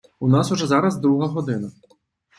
[0.19, 1.71] У нас уже зараз друга година.